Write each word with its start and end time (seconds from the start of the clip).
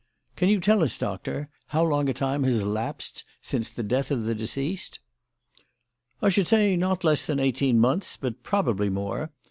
"Can 0.35 0.49
you 0.49 0.59
tell 0.59 0.81
us, 0.81 0.97
Doctor, 0.97 1.47
how 1.67 1.83
long 1.83 2.09
a 2.09 2.13
time 2.15 2.41
has 2.41 2.63
elapsed 2.63 3.23
since 3.39 3.69
the 3.69 3.83
death 3.83 4.09
of 4.09 4.23
the 4.23 4.33
deceased?" 4.33 4.99
"I 6.23 6.29
should 6.29 6.47
say 6.47 6.75
not 6.75 7.03
less 7.03 7.27
than 7.27 7.39
eighteen 7.39 7.77
months, 7.79 8.17
but 8.17 8.41
probably 8.41 8.89
more. 8.89 9.29